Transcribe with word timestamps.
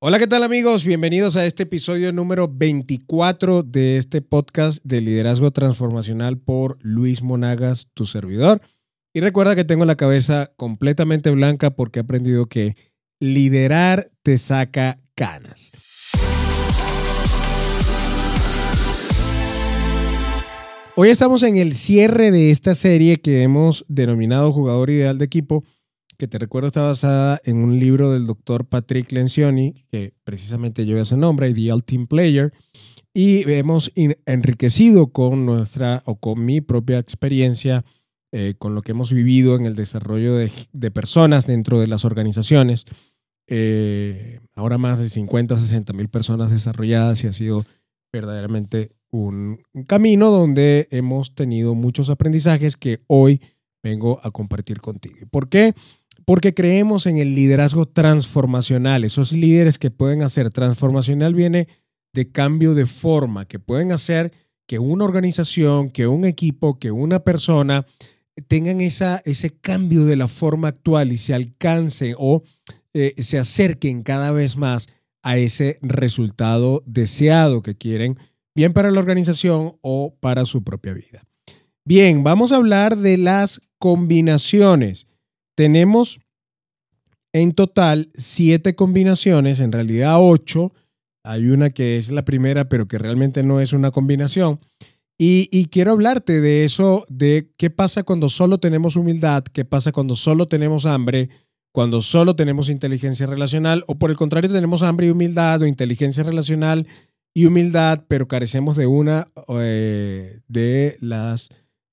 Hola, 0.00 0.20
¿qué 0.20 0.28
tal 0.28 0.44
amigos? 0.44 0.84
Bienvenidos 0.84 1.34
a 1.34 1.44
este 1.44 1.64
episodio 1.64 2.12
número 2.12 2.46
24 2.46 3.64
de 3.64 3.96
este 3.96 4.22
podcast 4.22 4.80
de 4.84 5.00
liderazgo 5.00 5.50
transformacional 5.50 6.38
por 6.38 6.78
Luis 6.82 7.20
Monagas, 7.20 7.88
tu 7.94 8.06
servidor. 8.06 8.60
Y 9.12 9.18
recuerda 9.18 9.56
que 9.56 9.64
tengo 9.64 9.84
la 9.86 9.96
cabeza 9.96 10.52
completamente 10.54 11.30
blanca 11.30 11.70
porque 11.70 11.98
he 11.98 12.02
aprendido 12.02 12.46
que 12.46 12.76
liderar 13.18 14.12
te 14.22 14.38
saca 14.38 15.00
canas. 15.16 15.72
Hoy 20.94 21.08
estamos 21.08 21.42
en 21.42 21.56
el 21.56 21.74
cierre 21.74 22.30
de 22.30 22.52
esta 22.52 22.76
serie 22.76 23.16
que 23.16 23.42
hemos 23.42 23.84
denominado 23.88 24.52
Jugador 24.52 24.90
Ideal 24.90 25.18
de 25.18 25.24
Equipo 25.24 25.64
que 26.18 26.26
te 26.26 26.38
recuerdo 26.38 26.66
está 26.66 26.82
basada 26.82 27.40
en 27.44 27.58
un 27.58 27.78
libro 27.78 28.10
del 28.12 28.26
doctor 28.26 28.66
Patrick 28.66 29.12
Lencioni, 29.12 29.84
que 29.90 30.14
precisamente 30.24 30.84
lleva 30.84 31.02
ese 31.02 31.16
nombre, 31.16 31.48
Ideal 31.48 31.84
Team 31.84 32.08
Player, 32.08 32.52
y 33.14 33.48
hemos 33.50 33.92
enriquecido 34.26 35.12
con 35.12 35.46
nuestra 35.46 36.02
o 36.06 36.16
con 36.16 36.44
mi 36.44 36.60
propia 36.60 36.98
experiencia, 36.98 37.84
eh, 38.32 38.54
con 38.58 38.74
lo 38.74 38.82
que 38.82 38.92
hemos 38.92 39.12
vivido 39.12 39.54
en 39.56 39.64
el 39.64 39.76
desarrollo 39.76 40.34
de, 40.34 40.90
personas 40.90 41.46
dentro 41.46 41.80
de 41.80 41.86
las 41.86 42.04
organizaciones. 42.04 42.84
Eh, 43.46 44.40
ahora 44.56 44.76
más 44.76 44.98
de 44.98 45.08
50, 45.08 45.56
60 45.56 45.92
mil 45.92 46.08
personas 46.08 46.50
desarrolladas 46.50 47.22
y 47.22 47.28
ha 47.28 47.32
sido 47.32 47.64
verdaderamente 48.12 48.90
un, 49.10 49.62
un 49.72 49.84
camino 49.84 50.30
donde 50.30 50.88
hemos 50.90 51.34
tenido 51.34 51.74
muchos 51.74 52.10
aprendizajes 52.10 52.76
que 52.76 53.00
hoy 53.06 53.40
vengo 53.82 54.20
a 54.22 54.30
compartir 54.30 54.80
contigo. 54.80 55.16
¿Por 55.30 55.48
qué? 55.48 55.74
Porque 56.28 56.52
creemos 56.52 57.06
en 57.06 57.16
el 57.16 57.34
liderazgo 57.34 57.86
transformacional, 57.86 59.02
esos 59.02 59.32
líderes 59.32 59.78
que 59.78 59.90
pueden 59.90 60.20
hacer. 60.20 60.50
Transformacional 60.50 61.34
viene 61.34 61.68
de 62.12 62.30
cambio 62.30 62.74
de 62.74 62.84
forma, 62.84 63.46
que 63.46 63.58
pueden 63.58 63.92
hacer 63.92 64.30
que 64.66 64.78
una 64.78 65.06
organización, 65.06 65.88
que 65.88 66.06
un 66.06 66.26
equipo, 66.26 66.78
que 66.78 66.90
una 66.90 67.20
persona 67.20 67.86
tengan 68.46 68.82
esa, 68.82 69.22
ese 69.24 69.56
cambio 69.58 70.04
de 70.04 70.16
la 70.16 70.28
forma 70.28 70.68
actual 70.68 71.12
y 71.12 71.16
se 71.16 71.32
alcancen 71.32 72.14
o 72.18 72.42
eh, 72.92 73.14
se 73.22 73.38
acerquen 73.38 74.02
cada 74.02 74.30
vez 74.30 74.58
más 74.58 74.88
a 75.22 75.38
ese 75.38 75.78
resultado 75.80 76.82
deseado 76.84 77.62
que 77.62 77.74
quieren, 77.74 78.18
bien 78.54 78.74
para 78.74 78.90
la 78.90 79.00
organización 79.00 79.78
o 79.80 80.14
para 80.20 80.44
su 80.44 80.62
propia 80.62 80.92
vida. 80.92 81.22
Bien, 81.86 82.22
vamos 82.22 82.52
a 82.52 82.56
hablar 82.56 82.98
de 82.98 83.16
las 83.16 83.62
combinaciones 83.78 85.07
tenemos 85.58 86.20
en 87.32 87.52
total 87.52 88.12
siete 88.14 88.76
combinaciones, 88.76 89.58
en 89.58 89.72
realidad 89.72 90.14
ocho. 90.20 90.72
Hay 91.24 91.48
una 91.48 91.70
que 91.70 91.96
es 91.96 92.12
la 92.12 92.24
primera, 92.24 92.68
pero 92.68 92.86
que 92.86 92.96
realmente 92.96 93.42
no 93.42 93.58
es 93.58 93.72
una 93.72 93.90
combinación. 93.90 94.60
Y, 95.18 95.66
quiero 95.72 95.90
hablarte 95.90 96.40
de 96.40 96.64
eso, 96.64 97.04
de 97.08 97.50
qué 97.56 97.70
pasa 97.70 98.04
cuando 98.04 98.28
solo 98.28 98.58
tenemos 98.58 98.94
humildad, 98.94 99.42
qué 99.52 99.64
pasa 99.64 99.90
cuando 99.90 100.14
solo 100.14 100.46
tenemos 100.46 100.86
hambre, 100.86 101.28
cuando 101.72 102.02
solo 102.02 102.36
tenemos 102.36 102.68
inteligencia 102.68 103.26
relacional, 103.26 103.82
o 103.88 103.96
por 103.96 104.10
el 104.10 104.16
contrario 104.16 104.48
tenemos 104.52 104.84
hambre 104.84 105.08
y 105.08 105.10
humildad, 105.10 105.60
o 105.62 105.66
inteligencia 105.66 106.22
relacional 106.22 106.86
y 107.34 107.46
humildad, 107.46 108.04
pero 108.06 108.28
carecemos 108.28 108.76
de 108.76 108.86
una 108.86 109.26
eh, 109.60 110.40
de 110.46 110.98
las 111.00 111.48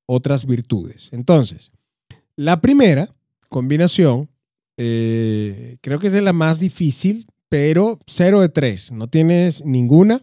otras 0.05 0.45
virtudes. 0.45 1.09
Entonces, 1.13 1.71
la 2.35 2.61
primera 2.61 3.09
combinación, 3.55 4.29
eh, 4.75 5.77
creo 5.79 5.97
que 5.97 6.07
es 6.07 6.13
la 6.13 6.33
más 6.33 6.59
difícil, 6.59 7.25
pero 7.47 7.99
0 8.05 8.41
de 8.41 8.49
3, 8.49 8.91
no 8.91 9.07
tienes 9.07 9.63
ninguna. 9.63 10.21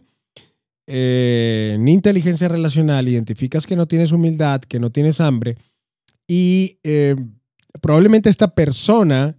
Eh, 0.85 1.77
ni 1.79 1.93
inteligencia 1.93 2.47
relacional, 2.47 3.07
identificas 3.07 3.65
que 3.65 3.75
no 3.75 3.87
tienes 3.87 4.11
humildad, 4.11 4.61
que 4.61 4.79
no 4.79 4.91
tienes 4.91 5.19
hambre 5.19 5.57
y 6.27 6.77
eh, 6.83 7.15
probablemente 7.81 8.29
esta 8.29 8.53
persona 8.53 9.35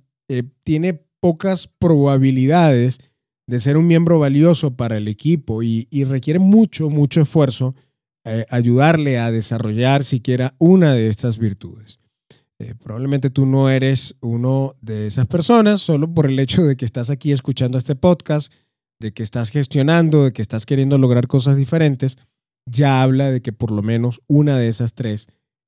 tiene 0.64 1.00
pocas 1.20 1.68
probabilidades 1.68 2.98
de 3.46 3.60
ser 3.60 3.76
un 3.76 3.86
miembro 3.86 4.18
valioso 4.18 4.74
para 4.74 4.96
el 4.96 5.06
equipo 5.06 5.62
y, 5.62 5.86
y 5.88 6.02
requiere 6.02 6.40
mucho, 6.40 6.90
mucho 6.90 7.20
esfuerzo 7.20 7.76
ayudarle 8.48 9.18
a 9.18 9.30
desarrollar 9.30 10.02
siquiera 10.02 10.54
una 10.58 10.94
de 10.94 11.08
estas 11.08 11.38
virtudes. 11.38 12.00
Eh, 12.64 12.74
probablemente 12.82 13.28
tú 13.28 13.44
no 13.44 13.68
eres 13.68 14.16
uno 14.22 14.74
de 14.80 15.06
esas 15.06 15.26
personas 15.26 15.82
solo 15.82 16.14
por 16.14 16.24
el 16.24 16.38
hecho 16.38 16.62
de 16.62 16.78
que 16.78 16.86
estás 16.86 17.10
aquí 17.10 17.30
escuchando 17.30 17.76
este 17.76 17.94
podcast, 17.94 18.50
de 18.98 19.12
que 19.12 19.22
estás 19.22 19.50
gestionando, 19.50 20.24
de 20.24 20.32
que 20.32 20.40
estás 20.40 20.64
queriendo 20.64 20.96
lograr 20.96 21.26
cosas 21.26 21.56
diferentes, 21.56 22.16
ya 22.64 23.02
habla 23.02 23.30
de 23.30 23.42
que 23.42 23.52
por 23.52 23.70
lo 23.70 23.82
menos 23.82 24.22
una 24.28 24.56
de 24.56 24.68
esas 24.68 24.94
tres 24.94 25.26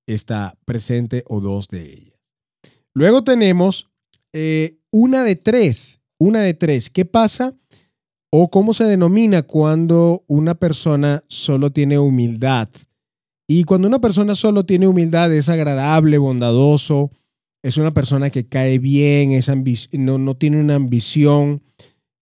está 0.09 0.57
presente 0.65 1.23
o 1.29 1.41
dos 1.41 1.69
de 1.69 1.93
ellas. 1.93 2.19
Luego 2.95 3.23
tenemos 3.23 3.91
eh, 4.33 4.79
una 4.91 5.23
de 5.23 5.37
tres, 5.37 6.01
una 6.19 6.41
de 6.41 6.55
tres. 6.55 6.89
¿Qué 6.89 7.05
pasa 7.05 7.55
o 8.33 8.49
cómo 8.49 8.73
se 8.73 8.85
denomina 8.85 9.43
cuando 9.43 10.25
una 10.29 10.55
persona 10.55 11.25
solo 11.29 11.71
tiene 11.71 11.99
humildad? 11.99 12.71
Y 13.49 13.65
cuando 13.65 13.87
una 13.87 14.01
persona 14.01 14.35
solo 14.35 14.67
tiene 14.67 14.89
humildad, 14.89 15.33
es 15.33 15.49
agradable, 15.49 16.19
bondadoso, 16.19 17.11
es 17.63 17.77
una 17.77 17.95
persona 17.95 18.31
que 18.31 18.47
cae 18.47 18.79
bien, 18.79 19.33
es 19.33 19.51
no, 19.93 20.19
no, 20.19 20.37
tiene 20.37 20.61
una 20.61 20.75
ambición, 20.75 21.63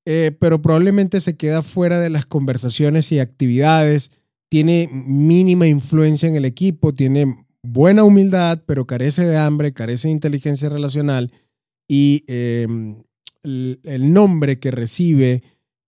eh, 0.05 0.37
pero 0.39 0.61
probablemente 0.61 1.21
se 1.21 1.37
queda 1.37 1.63
fuera 1.63 1.99
de 1.99 2.11
las 2.11 2.27
conversaciones 2.27 3.11
y 3.13 3.19
actividades, 3.19 4.11
tiene 4.51 4.89
mínima 4.93 5.67
influencia 5.67 6.29
en 6.29 6.37
el 6.37 6.45
equipo, 6.45 6.95
tiene 6.95 7.47
buena 7.63 8.05
humildad, 8.05 8.63
pero 8.67 8.87
carece 8.87 9.25
de 9.25 9.39
hambre, 9.39 9.73
carece 9.73 10.09
de 10.09 10.13
inteligencia 10.13 10.69
relacional 10.69 11.33
y 11.89 12.25
em, 12.27 13.03
el 13.43 14.13
nombre 14.13 14.59
que 14.59 14.71
recibe 14.71 15.43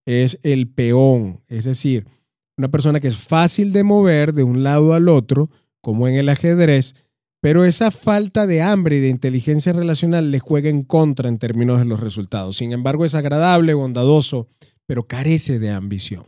es 0.07 0.39
el 0.43 0.69
peón, 0.69 1.41
es 1.49 1.65
decir, 1.65 2.07
una 2.56 2.69
persona 2.69 3.00
que 3.00 3.09
es 3.09 3.17
fácil 3.17 3.72
de 3.72 3.84
mover 3.84 4.33
de 4.33 4.43
un 4.43 4.62
lado 4.62 4.94
al 4.94 5.09
otro, 5.09 5.50
como 5.83 6.09
en 6.09 6.15
el 6.15 6.28
ajedrez, 6.28 6.94
pero 7.41 7.65
esa 7.65 7.91
falta 7.91 8.47
de 8.47 8.62
hambre 8.62 8.97
y 8.97 9.00
de 9.00 9.09
inteligencia 9.09 9.72
relacional 9.72 10.31
le 10.31 10.41
juega 10.41 10.71
en 10.71 10.83
contra 10.83 11.28
en 11.28 11.39
términos 11.39 11.78
de 11.78 11.84
los 11.84 12.00
resultados. 12.00 12.56
Sin 12.56 12.72
embargo, 12.72 13.05
es 13.05 13.15
agradable, 13.15 13.75
bondadoso, 13.75 14.49
pero 14.87 15.06
carece 15.06 15.59
de 15.59 15.71
ambición. 15.71 16.25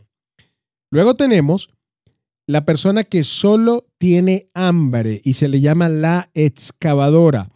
Luego 0.91 1.15
tenemos 1.15 1.71
la 2.47 2.63
persona 2.63 3.03
que 3.03 3.23
solo 3.23 3.87
tiene 3.97 4.49
hambre 4.53 5.21
y 5.23 5.33
se 5.33 5.47
le 5.47 5.61
llama 5.61 5.89
la 5.89 6.29
excavadora. 6.33 7.51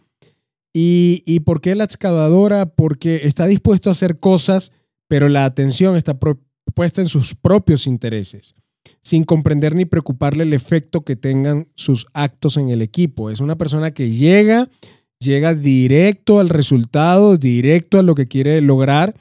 ¿Y, 0.72 1.22
y 1.26 1.40
por 1.40 1.60
qué 1.60 1.74
la 1.74 1.84
excavadora? 1.84 2.66
Porque 2.66 3.20
está 3.24 3.46
dispuesto 3.46 3.88
a 3.88 3.92
hacer 3.92 4.18
cosas, 4.18 4.72
pero 5.08 5.28
la 5.28 5.44
atención 5.44 5.96
está 5.96 6.18
puesta 6.74 7.00
en 7.00 7.08
sus 7.08 7.34
propios 7.34 7.86
intereses 7.86 8.54
sin 9.04 9.24
comprender 9.24 9.74
ni 9.74 9.84
preocuparle 9.84 10.42
el 10.44 10.54
efecto 10.54 11.04
que 11.04 11.14
tengan 11.14 11.68
sus 11.74 12.06
actos 12.14 12.56
en 12.56 12.70
el 12.70 12.80
equipo. 12.80 13.30
Es 13.30 13.40
una 13.40 13.56
persona 13.56 13.92
que 13.92 14.10
llega, 14.10 14.68
llega 15.20 15.54
directo 15.54 16.40
al 16.40 16.48
resultado, 16.48 17.36
directo 17.36 17.98
a 17.98 18.02
lo 18.02 18.14
que 18.14 18.26
quiere 18.26 18.60
lograr, 18.62 19.14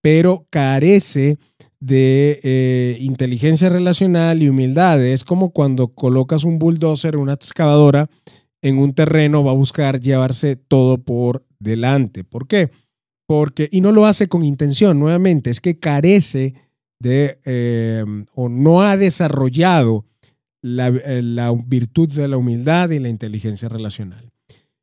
pero 0.00 0.46
carece 0.48 1.38
de 1.80 2.40
eh, 2.42 2.96
inteligencia 3.00 3.68
relacional 3.68 4.42
y 4.42 4.48
humildad. 4.48 5.04
Es 5.04 5.22
como 5.22 5.50
cuando 5.50 5.88
colocas 5.88 6.44
un 6.44 6.58
bulldozer, 6.58 7.18
una 7.18 7.34
excavadora 7.34 8.08
en 8.62 8.78
un 8.78 8.94
terreno, 8.94 9.44
va 9.44 9.50
a 9.50 9.54
buscar 9.54 10.00
llevarse 10.00 10.56
todo 10.56 10.96
por 10.96 11.44
delante. 11.58 12.24
¿Por 12.24 12.48
qué? 12.48 12.70
Porque, 13.26 13.68
y 13.70 13.82
no 13.82 13.92
lo 13.92 14.06
hace 14.06 14.28
con 14.28 14.42
intención, 14.42 14.98
nuevamente, 14.98 15.50
es 15.50 15.60
que 15.60 15.78
carece 15.78 16.54
de, 16.98 17.38
em, 17.44 18.26
o 18.34 18.48
no 18.48 18.82
ha 18.82 18.96
desarrollado 18.96 20.04
eh, 20.62 21.20
la, 21.22 21.52
virtud 21.52 22.12
de 22.12 22.26
la 22.28 22.36
humildad 22.36 22.90
y 22.90 22.98
la 22.98 23.08
inteligencia 23.08 23.68
relacional. 23.68 24.32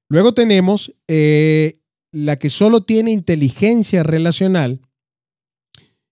Luego 0.09 0.33
tenemos 0.33 0.93
eh, 1.07 1.79
la 2.11 2.37
que 2.37 2.49
solo 2.49 2.83
tiene 2.83 3.11
inteligencia 3.11 4.03
relacional 4.03 4.81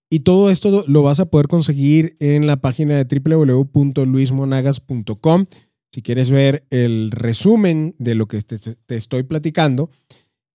y 0.10 0.20
todo 0.22 0.50
esto 0.50 0.84
lo 0.88 1.04
vas 1.04 1.20
a 1.22 1.30
poder 1.30 1.48
conseguir 1.48 2.18
en 2.20 2.48
la 2.48 2.58
página 2.58 3.02
de 3.02 3.20
www.luismonagas.com. 3.20 5.46
Si 5.94 6.02
quieres 6.02 6.30
ver 6.30 6.66
el 6.70 7.12
resumen 7.12 7.96
de 7.98 8.16
lo 8.16 8.28
que 8.28 8.42
te, 8.42 8.78
estoy 8.96 9.24
platicando, 9.24 9.90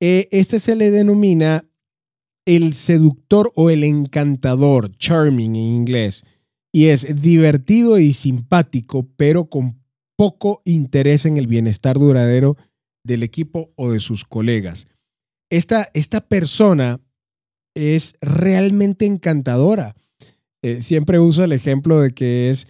eh, 0.01 0.29
este 0.31 0.59
se 0.59 0.77
le 0.77 0.91
denomina 0.91 1.67
el 2.47 2.75
seductor 2.75 3.53
o 3.55 3.71
el 3.71 3.85
encantador, 3.85 4.97
charming 4.97 5.57
en 5.57 5.63
inglés, 5.63 6.25
y 6.73 6.87
es 6.87 7.21
divertido 7.21 7.99
y 7.99 8.15
simpático, 8.15 9.09
pero 9.17 9.47
con 9.47 9.81
poco 10.17 10.63
interés 10.65 11.27
en 11.27 11.37
el 11.37 11.47
bienestar 11.47 11.99
duradero 11.99 12.57
del 13.05 13.23
equipo 13.23 13.73
o 13.77 13.91
de 13.91 14.01
sus 14.01 14.25
colegas. 14.25 14.87
Esta, 15.51 15.91
esta 15.95 16.21
persona 16.21 17.01
es 17.75 18.15
realmente 18.21 19.07
encantadora. 19.07 19.95
Eh, 20.63 20.81
siempre 20.81 21.19
uso 21.19 21.45
el 21.45 21.53
ejemplo 21.53 22.01
de 22.01 22.13
que 22.13 22.51
es 22.51 22.67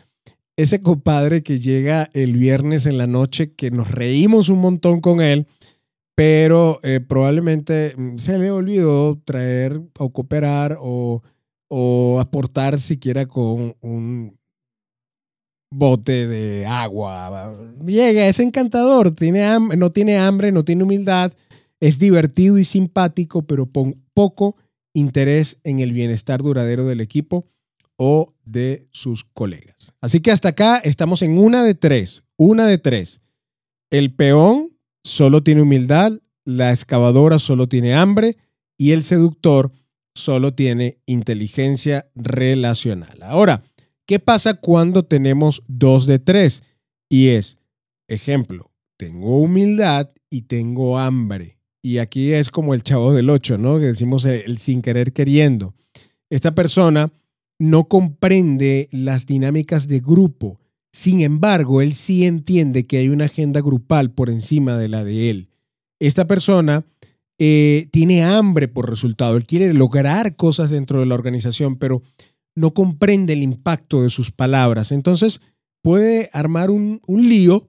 ese 0.56 0.80
compadre 0.80 1.42
que 1.42 1.60
llega 1.60 2.10
el 2.12 2.36
viernes 2.36 2.86
en 2.86 2.98
la 2.98 3.06
noche, 3.06 3.52
que 3.52 3.70
nos 3.70 3.90
reímos 3.90 4.48
un 4.48 4.58
montón 4.58 5.00
con 5.00 5.20
él, 5.20 5.46
pero 6.16 6.80
eh, 6.82 7.00
probablemente 7.00 7.94
mm, 7.96 8.16
se 8.16 8.38
le 8.38 8.50
olvidó 8.50 9.20
traer 9.24 9.80
o 9.98 10.12
cooperar 10.12 10.78
o, 10.80 11.22
o 11.68 12.18
aportar 12.18 12.80
siquiera 12.80 13.26
con 13.26 13.76
un 13.80 14.36
bote 15.70 16.26
de 16.26 16.66
agua. 16.66 17.54
Llega, 17.86 18.26
es 18.26 18.40
encantador, 18.40 19.14
tiene 19.14 19.46
no 19.76 19.92
tiene 19.92 20.18
hambre, 20.18 20.52
no 20.52 20.64
tiene 20.64 20.84
humildad, 20.84 21.32
es 21.80 21.98
divertido 21.98 22.58
y 22.58 22.64
simpático, 22.64 23.42
pero 23.42 23.70
con 23.70 24.02
poco 24.14 24.56
interés 24.94 25.58
en 25.64 25.80
el 25.80 25.92
bienestar 25.92 26.42
duradero 26.42 26.86
del 26.86 27.02
equipo 27.02 27.46
o 27.98 28.34
de 28.44 28.88
sus 28.90 29.24
colegas. 29.24 29.92
Así 30.00 30.20
que 30.20 30.30
hasta 30.30 30.48
acá 30.48 30.78
estamos 30.78 31.20
en 31.20 31.36
una 31.36 31.62
de 31.62 31.74
tres, 31.74 32.24
una 32.38 32.66
de 32.66 32.78
tres. 32.78 33.20
El 33.90 34.14
peón 34.14 34.75
solo 35.06 35.42
tiene 35.42 35.62
humildad, 35.62 36.20
la 36.44 36.72
excavadora 36.72 37.38
solo 37.38 37.68
tiene 37.68 37.94
hambre 37.94 38.36
y 38.76 38.90
el 38.90 39.04
seductor 39.04 39.70
solo 40.14 40.52
tiene 40.52 40.98
inteligencia 41.06 42.10
relacional. 42.16 43.22
Ahora, 43.22 43.62
¿qué 44.04 44.18
pasa 44.18 44.54
cuando 44.54 45.04
tenemos 45.04 45.62
dos 45.68 46.06
de 46.06 46.18
tres? 46.18 46.64
Y 47.08 47.28
es, 47.28 47.56
ejemplo, 48.08 48.72
tengo 48.96 49.40
humildad 49.40 50.10
y 50.28 50.42
tengo 50.42 50.98
hambre. 50.98 51.58
Y 51.82 51.98
aquí 51.98 52.32
es 52.32 52.50
como 52.50 52.74
el 52.74 52.82
chavo 52.82 53.12
del 53.12 53.30
ocho, 53.30 53.58
¿no? 53.58 53.78
Que 53.78 53.86
decimos 53.86 54.24
el 54.24 54.58
sin 54.58 54.82
querer 54.82 55.12
queriendo. 55.12 55.74
Esta 56.30 56.52
persona 56.52 57.12
no 57.60 57.86
comprende 57.86 58.88
las 58.90 59.24
dinámicas 59.24 59.86
de 59.86 60.00
grupo. 60.00 60.58
Sin 60.96 61.20
embargo, 61.20 61.82
él 61.82 61.92
sí 61.92 62.24
entiende 62.24 62.86
que 62.86 62.96
hay 62.96 63.10
una 63.10 63.26
agenda 63.26 63.60
grupal 63.60 64.12
por 64.12 64.30
encima 64.30 64.78
de 64.78 64.88
la 64.88 65.04
de 65.04 65.28
él. 65.28 65.50
Esta 66.00 66.26
persona 66.26 66.86
eh, 67.38 67.88
tiene 67.92 68.24
hambre 68.24 68.66
por 68.66 68.88
resultado, 68.88 69.36
él 69.36 69.44
quiere 69.44 69.74
lograr 69.74 70.36
cosas 70.36 70.70
dentro 70.70 71.00
de 71.00 71.04
la 71.04 71.14
organización, 71.14 71.76
pero 71.76 72.02
no 72.54 72.72
comprende 72.72 73.34
el 73.34 73.42
impacto 73.42 74.04
de 74.04 74.08
sus 74.08 74.30
palabras. 74.30 74.90
Entonces 74.90 75.42
puede 75.82 76.30
armar 76.32 76.70
un, 76.70 77.02
lío 77.06 77.68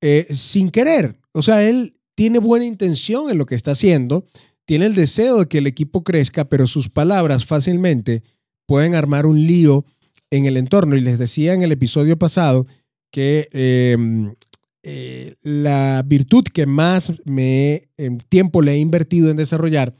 eh, 0.00 0.26
sin 0.30 0.70
querer. 0.70 1.20
O 1.32 1.42
sea, 1.42 1.68
él 1.68 1.98
tiene 2.14 2.38
buena 2.38 2.64
intención 2.64 3.28
en 3.28 3.36
lo 3.36 3.44
que 3.44 3.54
está 3.54 3.72
haciendo, 3.72 4.24
tiene 4.64 4.86
el 4.86 4.94
deseo 4.94 5.40
de 5.40 5.46
que 5.46 5.58
el 5.58 5.66
equipo 5.66 6.02
crezca, 6.04 6.46
pero 6.46 6.66
sus 6.66 6.88
palabras 6.88 7.44
fácilmente 7.44 8.22
pueden 8.64 8.94
armar 8.94 9.26
un 9.26 9.46
lío 9.46 9.84
en 10.32 10.46
el 10.46 10.56
entorno. 10.56 10.96
Y 10.96 11.00
les 11.00 11.18
decía 11.18 11.54
en 11.54 11.62
el 11.62 11.70
episodio 11.70 12.18
pasado 12.18 12.66
que 13.12 13.48
em, 13.52 14.34
eh, 14.82 15.36
la 15.42 16.02
virtud 16.04 16.44
que 16.52 16.66
más 16.66 17.12
me 17.24 17.88
en 17.98 18.18
tiempo 18.18 18.62
le 18.62 18.72
he 18.72 18.78
invertido 18.78 19.30
en 19.30 19.36
desarrollar 19.36 19.94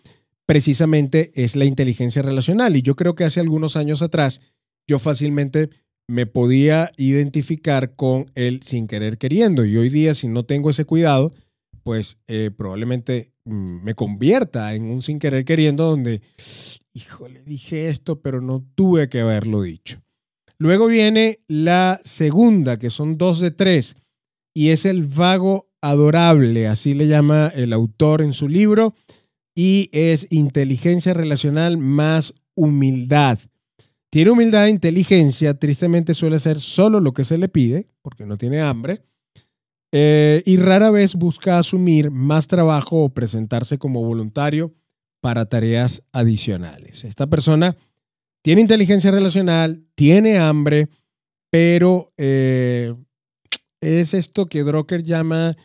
precisamente 0.46 1.30
es 1.34 1.54
la 1.54 1.66
inteligencia 1.66 2.22
relacional. 2.22 2.74
Y 2.76 2.82
yo 2.82 2.96
creo 2.96 3.14
que 3.14 3.24
hace 3.24 3.40
algunos 3.40 3.76
años 3.76 4.02
atrás 4.02 4.40
yo 4.88 4.98
fácilmente 4.98 5.70
me 6.08 6.26
podía 6.26 6.90
identificar 6.96 7.94
con 7.94 8.30
él 8.34 8.62
sin 8.62 8.88
querer 8.88 9.18
queriendo. 9.18 9.64
Y 9.64 9.76
hoy 9.76 9.90
día, 9.90 10.14
si 10.14 10.28
no 10.28 10.44
tengo 10.44 10.70
ese 10.70 10.86
cuidado, 10.86 11.32
pues 11.82 12.18
eh, 12.26 12.50
probablemente 12.56 13.32
mm, 13.44 13.84
me 13.84 13.94
convierta 13.94 14.74
en 14.74 14.84
un 14.84 15.02
sin 15.02 15.18
querer 15.18 15.44
queriendo 15.44 15.84
donde 15.84 16.22
híjole, 16.94 17.42
dije 17.44 17.88
esto, 17.88 18.20
pero 18.20 18.40
no 18.40 18.64
tuve 18.74 19.08
que 19.08 19.20
haberlo 19.20 19.62
dicho. 19.62 20.02
Luego 20.62 20.86
viene 20.86 21.40
la 21.48 22.00
segunda, 22.04 22.78
que 22.78 22.88
son 22.88 23.18
dos 23.18 23.40
de 23.40 23.50
tres, 23.50 23.96
y 24.54 24.68
es 24.68 24.84
el 24.84 25.06
vago 25.06 25.68
adorable, 25.80 26.68
así 26.68 26.94
le 26.94 27.08
llama 27.08 27.48
el 27.48 27.72
autor 27.72 28.22
en 28.22 28.32
su 28.32 28.46
libro, 28.46 28.94
y 29.56 29.90
es 29.90 30.28
inteligencia 30.30 31.14
relacional 31.14 31.78
más 31.78 32.32
humildad. 32.54 33.40
Tiene 34.08 34.30
humildad 34.30 34.66
e 34.66 34.70
inteligencia, 34.70 35.58
tristemente 35.58 36.14
suele 36.14 36.38
ser 36.38 36.60
solo 36.60 37.00
lo 37.00 37.12
que 37.12 37.24
se 37.24 37.38
le 37.38 37.48
pide, 37.48 37.88
porque 38.00 38.24
no 38.24 38.38
tiene 38.38 38.60
hambre, 38.60 39.02
eh, 39.90 40.44
y 40.46 40.58
rara 40.58 40.92
vez 40.92 41.16
busca 41.16 41.58
asumir 41.58 42.12
más 42.12 42.46
trabajo 42.46 43.02
o 43.02 43.08
presentarse 43.08 43.78
como 43.78 44.04
voluntario 44.04 44.72
para 45.20 45.44
tareas 45.46 46.04
adicionales. 46.12 47.02
Esta 47.02 47.26
persona 47.26 47.76
tiene 48.42 48.60
inteligencia 48.60 49.10
relacional, 49.10 49.84
tiene 49.94 50.38
hambre, 50.38 50.88
pero 51.50 52.12
eh, 52.16 52.94
es 53.80 54.14
esto 54.14 54.46
que 54.46 54.62
Drucker 54.62 55.02
llama 55.02 55.56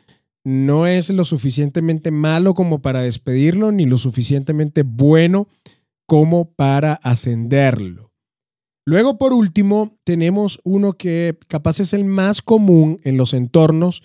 no 0.44 0.88
es 0.88 1.10
lo 1.10 1.26
suficientemente 1.26 2.12
malo 2.12 2.54
como 2.54 2.82
para 2.82 3.02
despedirlo, 3.02 3.72
ni 3.72 3.86
lo 3.86 3.98
suficientemente 3.98 4.84
bueno 4.84 5.48
como 6.06 6.54
para 6.54 6.94
ascenderlo. 6.94 8.14
Luego, 8.86 9.18
por 9.18 9.34
último, 9.34 9.98
tenemos 10.06 10.62
uno 10.64 10.94
que 10.94 11.38
capaz 11.50 11.82
es 11.82 11.92
el 11.92 12.06
más 12.06 12.42
común 12.42 13.02
en 13.04 13.18
los 13.18 13.34
entornos 13.34 14.04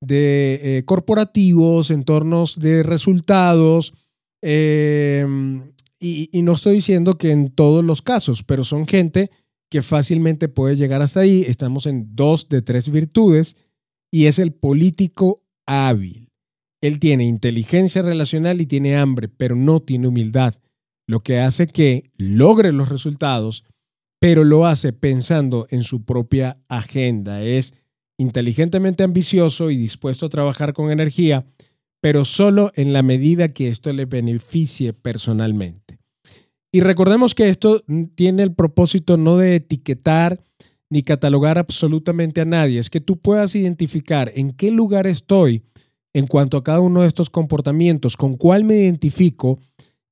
de 0.00 0.78
eh, 0.78 0.84
corporativos, 0.84 1.92
entornos 1.92 2.58
de 2.58 2.82
resultados, 2.82 3.94
Em, 4.46 5.63
y, 6.04 6.42
no 6.42 6.52
estoy 6.52 6.74
diciendo 6.74 7.16
que 7.16 7.30
en 7.30 7.48
todos 7.48 7.82
los 7.82 8.02
casos, 8.02 8.42
pero 8.42 8.62
son 8.62 8.86
gente 8.86 9.30
que 9.70 9.80
fácilmente 9.80 10.48
puede 10.48 10.76
llegar 10.76 11.00
hasta 11.00 11.20
ahí. 11.20 11.44
Estamos 11.46 11.86
en 11.86 12.14
dos 12.14 12.48
de 12.50 12.60
tres 12.60 12.90
virtudes 12.90 13.56
y 14.10 14.26
es 14.26 14.38
el 14.38 14.52
político 14.52 15.42
hábil. 15.66 16.30
Él 16.82 17.00
tiene 17.00 17.24
inteligencia 17.24 18.02
relacional 18.02 18.60
y 18.60 18.66
tiene 18.66 18.96
hambre, 18.96 19.28
pero 19.28 19.56
no 19.56 19.80
tiene 19.80 20.08
humildad, 20.08 20.54
lo 21.06 21.20
que 21.20 21.38
hace 21.38 21.66
que 21.66 22.10
logre 22.18 22.72
los 22.72 22.90
resultados, 22.90 23.64
pero 24.20 24.44
lo 24.44 24.66
hace 24.66 24.92
pensando 24.92 25.66
en 25.70 25.82
su 25.84 26.04
propia 26.04 26.58
agenda. 26.68 27.42
Es 27.42 27.72
inteligentemente 28.18 29.02
ambicioso 29.02 29.70
y 29.70 29.76
dispuesto 29.78 30.26
a 30.26 30.30
trabajar 30.30 30.74
con 30.74 30.90
energía, 30.90 31.46
pero 32.02 32.26
solo 32.26 32.70
en 32.74 32.92
la 32.92 33.02
medida 33.02 33.54
que 33.54 33.68
esto 33.68 33.90
le 33.94 34.04
beneficie 34.04 34.92
personalmente. 34.92 35.83
Y 36.74 36.80
recordemos 36.80 37.36
que 37.36 37.48
esto 37.48 37.84
tiene 38.16 38.42
el 38.42 38.52
propósito 38.52 39.16
no 39.16 39.36
de 39.36 39.54
etiquetar 39.54 40.42
ni 40.90 41.04
catalogar 41.04 41.56
absolutamente 41.56 42.40
a 42.40 42.44
nadie, 42.44 42.80
es 42.80 42.90
que 42.90 43.00
tú 43.00 43.16
puedas 43.16 43.54
identificar 43.54 44.32
en 44.34 44.50
qué 44.50 44.72
lugar 44.72 45.06
estoy 45.06 45.62
en 46.14 46.26
cuanto 46.26 46.56
a 46.56 46.64
cada 46.64 46.80
uno 46.80 47.02
de 47.02 47.06
estos 47.06 47.30
comportamientos, 47.30 48.16
con 48.16 48.36
cuál 48.36 48.64
me 48.64 48.74
identifico 48.74 49.60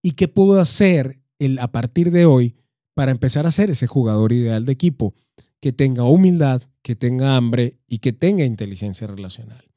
y 0.02 0.12
qué 0.12 0.28
puedo 0.28 0.60
hacer 0.60 1.18
el, 1.40 1.58
a 1.58 1.72
partir 1.72 2.12
de 2.12 2.26
hoy 2.26 2.54
para 2.94 3.10
empezar 3.10 3.44
a 3.44 3.50
ser 3.50 3.68
ese 3.68 3.88
jugador 3.88 4.30
ideal 4.30 4.64
de 4.64 4.70
equipo 4.70 5.14
que 5.58 5.72
tenga 5.72 6.04
humildad, 6.04 6.62
que 6.82 6.94
tenga 6.94 7.34
hambre 7.34 7.80
y 7.88 7.98
que 7.98 8.12
tenga 8.12 8.44
inteligencia 8.44 9.08
relacional. 9.08 9.71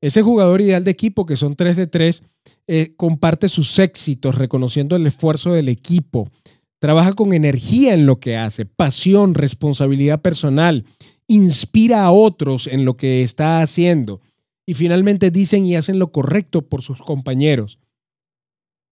Ese 0.00 0.22
jugador 0.22 0.60
ideal 0.60 0.84
de 0.84 0.90
equipo, 0.90 1.26
que 1.26 1.36
son 1.36 1.54
3 1.54 1.76
de 1.76 1.86
3, 1.86 2.22
eh, 2.68 2.94
comparte 2.96 3.48
sus 3.48 3.78
éxitos, 3.78 4.36
reconociendo 4.36 4.94
el 4.94 5.06
esfuerzo 5.06 5.52
del 5.52 5.68
equipo. 5.68 6.30
Trabaja 6.78 7.14
con 7.14 7.32
energía 7.32 7.94
en 7.94 8.06
lo 8.06 8.20
que 8.20 8.36
hace, 8.36 8.64
pasión, 8.64 9.34
responsabilidad 9.34 10.22
personal, 10.22 10.84
inspira 11.26 12.04
a 12.04 12.12
otros 12.12 12.68
en 12.68 12.84
lo 12.84 12.96
que 12.96 13.22
está 13.22 13.60
haciendo 13.60 14.20
y 14.64 14.74
finalmente 14.74 15.30
dicen 15.30 15.66
y 15.66 15.76
hacen 15.76 15.98
lo 15.98 16.12
correcto 16.12 16.68
por 16.68 16.82
sus 16.82 17.00
compañeros 17.00 17.78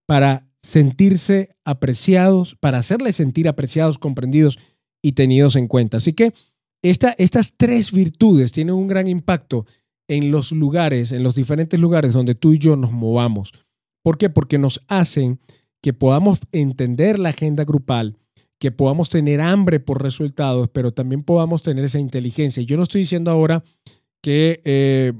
para 0.06 0.48
sentirse 0.62 1.56
apreciados, 1.64 2.56
para 2.58 2.78
hacerles 2.78 3.16
sentir 3.16 3.46
apreciados, 3.48 3.98
comprendidos 3.98 4.58
y 5.02 5.12
tenidos 5.12 5.54
en 5.54 5.68
cuenta. 5.68 5.98
Así 5.98 6.12
que 6.12 6.32
estas 6.82 7.54
tres 7.56 7.92
virtudes 7.92 8.52
tienen 8.52 8.74
un 8.74 8.88
gran 8.88 9.06
impacto 9.06 9.66
en 10.08 10.30
los 10.30 10.52
lugares, 10.52 11.12
en 11.12 11.22
los 11.22 11.34
diferentes 11.34 11.78
lugares 11.78 12.12
donde 12.12 12.34
tú 12.34 12.52
y 12.52 12.58
yo 12.58 12.76
nos 12.76 12.92
movamos. 12.92 13.52
¿Por 14.02 14.18
qué? 14.18 14.30
Porque 14.30 14.58
nos 14.58 14.80
hacen 14.88 15.40
que 15.82 15.92
podamos 15.92 16.38
entender 16.52 17.18
la 17.18 17.30
agenda 17.30 17.64
grupal, 17.64 18.18
que 18.58 18.70
podamos 18.70 19.10
tener 19.10 19.40
hambre 19.40 19.80
por 19.80 20.02
resultados, 20.02 20.68
pero 20.72 20.92
también 20.92 21.22
podamos 21.22 21.62
tener 21.62 21.84
esa 21.84 21.98
inteligencia. 21.98 22.62
Yo 22.62 22.76
no 22.76 22.84
estoy 22.84 23.02
diciendo 23.02 23.30
ahora 23.30 23.62
que 24.22 24.60
eh, 24.64 25.12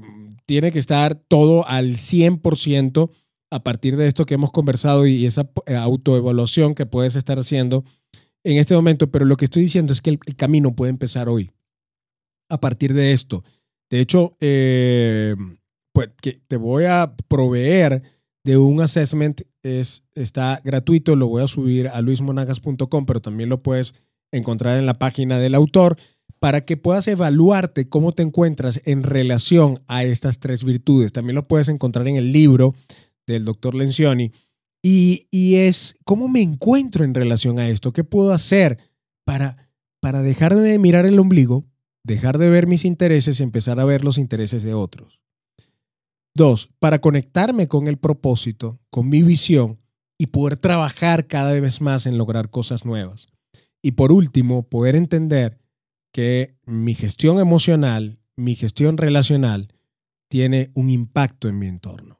tiene 0.45 0.71
que 0.71 0.79
estar 0.79 1.15
todo 1.15 1.67
al 1.67 1.95
100% 1.95 3.09
a 3.51 3.63
partir 3.63 3.95
de 3.95 4.07
esto 4.07 4.25
que 4.25 4.33
hemos 4.33 4.51
conversado 4.51 5.05
y 5.07 5.25
esa 5.25 5.49
eh, 5.65 5.75
autoevaluación 5.75 6.73
que 6.73 6.85
puedes 6.85 7.15
estar 7.15 7.39
haciendo 7.39 7.85
en 8.43 8.57
este 8.57 8.75
momento, 8.75 9.11
pero 9.11 9.25
lo 9.25 9.35
que 9.37 9.45
estoy 9.45 9.63
diciendo 9.63 9.93
es 9.93 10.01
que 10.01 10.11
el 10.11 10.35
camino 10.35 10.75
puede 10.75 10.89
empezar 10.89 11.27
hoy. 11.27 11.51
A 12.49 12.61
partir 12.61 12.93
de 12.93 13.11
esto, 13.11 13.43
de 13.89 13.99
hecho, 13.99 14.35
eh, 14.39 15.35
pues 15.93 16.09
te 16.47 16.57
voy 16.57 16.85
a 16.85 17.15
proveer 17.27 18.03
de 18.43 18.57
un 18.57 18.81
assessment 18.81 19.41
es, 19.63 20.03
está 20.15 20.61
gratuito, 20.63 21.15
lo 21.15 21.27
voy 21.27 21.43
a 21.43 21.47
subir 21.47 21.87
a 21.89 22.01
luismonagas.com, 22.01 23.05
pero 23.05 23.21
también 23.21 23.49
lo 23.49 23.61
puedes 23.61 23.93
encontrar 24.31 24.77
en 24.77 24.85
la 24.85 24.99
página 24.99 25.37
del 25.37 25.55
autor 25.55 25.97
para 26.39 26.65
que 26.65 26.77
puedas 26.77 27.07
evaluarte 27.07 27.89
cómo 27.89 28.11
te 28.11 28.23
encuentras 28.23 28.81
en 28.85 29.03
relación 29.03 29.81
a 29.87 30.03
estas 30.03 30.39
tres 30.39 30.63
virtudes. 30.63 31.11
También 31.11 31.35
lo 31.35 31.47
puedes 31.47 31.67
encontrar 31.67 32.07
en 32.07 32.15
el 32.15 32.31
libro 32.31 32.75
del 33.25 33.43
doctor 33.43 33.75
Lencioni. 33.75 34.31
Y, 34.83 35.27
y, 35.31 35.55
es 35.55 35.95
cómo 36.05 36.27
me 36.27 36.41
encuentro 36.41 37.03
en 37.03 37.15
relación 37.15 37.59
a 37.59 37.67
esto, 37.67 37.91
qué 37.91 38.03
puedo 38.03 38.31
hacer 38.31 38.77
para, 39.25 39.71
para 39.99 40.21
dejar 40.21 40.55
de 40.55 40.77
mirar 40.77 41.05
el 41.05 41.19
ombligo, 41.19 41.65
dejar 42.03 42.37
de 42.37 42.49
ver 42.49 42.67
mis 42.67 42.85
intereses 42.85 43.39
y 43.39 43.43
empezar 43.43 43.79
a 43.79 43.85
ver 43.85 44.03
los 44.03 44.17
intereses 44.17 44.63
de 44.63 44.73
otros. 44.73 45.19
Dos, 46.33 46.69
para 46.79 46.99
conectarme 46.99 47.67
con 47.67 47.87
el 47.87 47.97
propósito, 47.97 48.79
con 48.89 49.09
mi 49.09 49.23
visión 49.23 49.79
y 50.17 50.27
poder 50.27 50.57
trabajar 50.57 51.27
cada 51.27 51.53
vez 51.59 51.81
más 51.81 52.05
en 52.05 52.17
lograr 52.17 52.49
cosas 52.49 52.85
nuevas. 52.85 53.27
Y 53.81 53.91
por 53.91 54.11
último, 54.11 54.63
poder 54.63 54.95
entender 54.95 55.59
que 56.11 56.55
mi 56.65 56.93
gestión 56.93 57.39
emocional, 57.39 58.19
mi 58.35 58.55
gestión 58.55 58.97
relacional, 58.97 59.73
tiene 60.29 60.71
un 60.73 60.89
impacto 60.89 61.47
en 61.47 61.59
mi 61.59 61.67
entorno. 61.67 62.19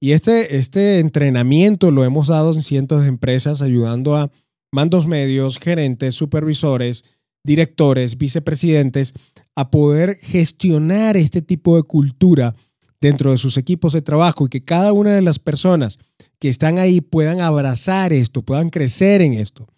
Y 0.00 0.12
este, 0.12 0.56
este 0.56 0.98
entrenamiento 0.98 1.90
lo 1.90 2.04
hemos 2.04 2.28
dado 2.28 2.52
en 2.52 2.62
cientos 2.62 3.02
de 3.02 3.08
empresas, 3.08 3.62
ayudando 3.62 4.16
a 4.16 4.30
mandos 4.70 5.06
medios, 5.06 5.58
gerentes, 5.58 6.14
supervisores, 6.14 7.04
directores, 7.44 8.18
vicepresidentes, 8.18 9.14
a 9.54 9.70
poder 9.70 10.18
gestionar 10.22 11.16
este 11.16 11.42
tipo 11.42 11.76
de 11.76 11.84
cultura 11.84 12.56
dentro 13.00 13.30
de 13.30 13.36
sus 13.36 13.56
equipos 13.56 13.92
de 13.92 14.02
trabajo 14.02 14.46
y 14.46 14.48
que 14.48 14.64
cada 14.64 14.92
una 14.92 15.12
de 15.12 15.22
las 15.22 15.38
personas 15.38 15.98
que 16.38 16.48
están 16.48 16.78
ahí 16.78 17.00
puedan 17.00 17.40
abrazar 17.40 18.12
esto, 18.12 18.42
puedan 18.42 18.70
crecer 18.70 19.22
en 19.22 19.34
esto. 19.34 19.68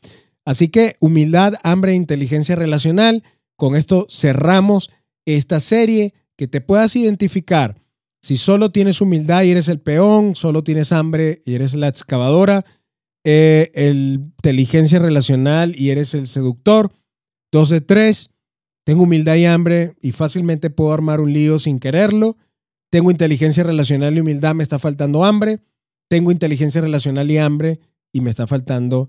Así 0.45 0.69
que 0.69 0.97
humildad, 1.01 1.55
hambre 1.65 1.93
e 1.93 1.97
inteligencia 1.97 2.55
relacional 2.55 3.25
con 3.57 3.75
esto 3.75 4.07
cerramos 4.09 4.91
esta 5.25 5.61
serie, 5.61 6.15
que 6.37 6.47
te 6.47 6.61
puedas 6.61 6.95
identificar. 6.95 7.81
Si 8.23 8.37
solo 8.37 8.71
tienes 8.71 9.01
humildad 9.01 9.43
y 9.43 9.51
eres 9.51 9.69
el 9.69 9.81
peón, 9.81 10.35
solo 10.37 10.63
tienes 10.63 10.93
hambre 10.93 11.41
y 11.45 11.55
eres 11.55 11.75
la 11.75 11.89
excavadora, 11.89 12.65
eh, 13.25 13.71
el 13.75 14.21
inteligencia 14.37 14.99
relacional 14.99 15.75
y 15.77 15.91
eres 15.91 16.15
el 16.15 16.29
seductor. 16.29 16.93
Dos 17.57 17.71
de 17.71 17.81
tres, 17.81 18.29
tengo 18.85 19.05
humildad 19.05 19.37
y 19.37 19.47
hambre 19.47 19.95
y 20.03 20.13
fácilmente 20.13 20.69
puedo 20.69 20.93
armar 20.93 21.23
un 21.23 21.33
lío 21.33 21.59
sin 21.59 21.79
quererlo. 21.79 22.37
Tengo 22.91 23.11
inteligencia 23.11 23.65
relacional 23.65 24.15
y 24.15 24.21
humildad, 24.21 24.55
me 24.55 24.63
está 24.63 24.79
faltando 24.79 25.25
hambre. 25.25 25.61
Tengo 26.11 26.31
inteligencia 26.31 26.83
relacional 26.83 27.31
y 27.31 27.39
hambre 27.39 27.81
y 28.13 28.21
me 28.21 28.29
está 28.29 28.47
faltando 28.47 29.09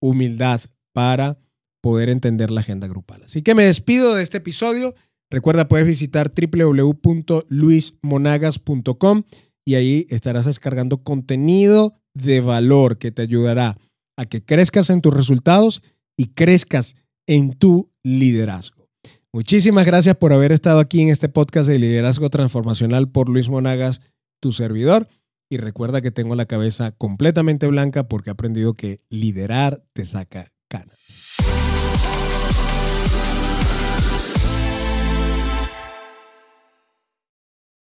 humildad 0.00 0.62
para 0.94 1.36
poder 1.82 2.08
entender 2.08 2.50
la 2.50 2.62
agenda 2.62 2.88
grupal. 2.88 3.24
Así 3.24 3.42
que 3.42 3.54
me 3.54 3.64
despido 3.64 4.14
de 4.14 4.22
este 4.22 4.38
episodio. 4.38 4.94
Recuerda, 5.30 5.68
puedes 5.68 5.86
visitar 5.86 6.32
www.luismonagas.com 6.32 9.22
y 9.66 9.74
ahí 9.74 10.06
estarás 10.08 10.46
descargando 10.46 11.04
contenido 11.04 12.00
de 12.14 12.40
valor 12.40 12.96
que 12.96 13.12
te 13.12 13.20
ayudará 13.20 13.76
a 14.16 14.24
que 14.24 14.42
crezcas 14.42 14.88
en 14.88 15.02
tus 15.02 15.12
resultados 15.12 15.82
y 16.16 16.28
crezcas 16.28 16.96
en 17.26 17.52
tu 17.52 17.90
liderazgo. 18.02 18.88
Muchísimas 19.32 19.86
gracias 19.86 20.16
por 20.16 20.32
haber 20.32 20.52
estado 20.52 20.78
aquí 20.78 21.00
en 21.00 21.08
este 21.08 21.28
podcast 21.28 21.68
de 21.68 21.78
liderazgo 21.78 22.28
transformacional 22.28 23.08
por 23.10 23.28
Luis 23.28 23.48
Monagas, 23.48 24.00
tu 24.40 24.52
servidor. 24.52 25.08
Y 25.48 25.56
recuerda 25.56 26.00
que 26.00 26.10
tengo 26.10 26.34
la 26.34 26.46
cabeza 26.46 26.92
completamente 26.92 27.66
blanca 27.66 28.08
porque 28.08 28.30
he 28.30 28.32
aprendido 28.32 28.74
que 28.74 29.00
liderar 29.10 29.84
te 29.92 30.04
saca 30.04 30.52
canas. 30.68 31.21